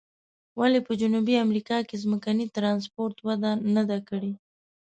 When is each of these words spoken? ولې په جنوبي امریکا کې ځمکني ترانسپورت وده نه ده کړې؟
ولې 0.59 0.79
په 0.87 0.91
جنوبي 1.01 1.35
امریکا 1.45 1.77
کې 1.87 2.01
ځمکني 2.03 2.45
ترانسپورت 2.55 3.17
وده 3.27 3.51
نه 3.75 3.83
ده 3.89 3.97
کړې؟ 4.09 4.33